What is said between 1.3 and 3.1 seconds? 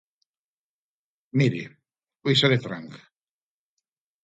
Miri, li seré franc.